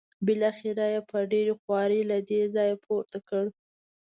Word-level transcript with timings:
بالاخره 0.25 0.85
یې 0.93 1.01
په 1.09 1.17
ډېره 1.31 1.53
خوارۍ 1.61 2.01
له 2.11 2.17
دې 2.29 2.41
ځایه 2.55 2.75
پورته 2.85 3.17
کړ. 3.27 3.45